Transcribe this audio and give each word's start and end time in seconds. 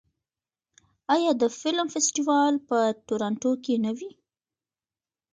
آیا 1.15 1.31
د 1.41 1.43
فلم 1.59 1.87
فستیوال 1.93 2.53
په 2.67 2.77
تورنټو 3.07 3.51
کې 3.63 3.75
نه 3.85 3.91
وي؟ 3.97 4.09